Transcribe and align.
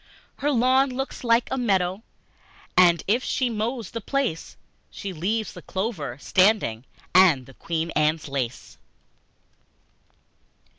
Her 0.37 0.49
lawn 0.49 0.89
looks 0.89 1.23
like 1.23 1.47
a 1.51 1.59
meadow, 1.59 2.01
And 2.75 3.03
if 3.07 3.23
she 3.23 3.51
mows 3.51 3.91
the 3.91 4.01
place 4.01 4.57
She 4.89 5.13
leaves 5.13 5.53
the 5.53 5.61
clover 5.61 6.17
standing 6.19 6.85
And 7.13 7.45
the 7.45 7.53
Queen 7.53 7.91
Anne's 7.91 8.27
Lace! 8.27 8.79